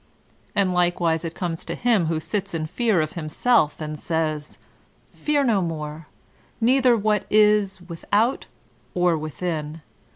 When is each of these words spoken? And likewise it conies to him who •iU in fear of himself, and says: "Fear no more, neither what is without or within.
And 0.55 0.73
likewise 0.73 1.23
it 1.23 1.35
conies 1.35 1.63
to 1.65 1.75
him 1.75 2.07
who 2.07 2.17
•iU 2.19 2.53
in 2.55 2.65
fear 2.65 3.01
of 3.01 3.11
himself, 3.11 3.79
and 3.79 3.99
says: 3.99 4.57
"Fear 5.13 5.43
no 5.43 5.61
more, 5.61 6.07
neither 6.59 6.97
what 6.97 7.27
is 7.29 7.79
without 7.87 8.47
or 8.95 9.15
within. 9.15 9.83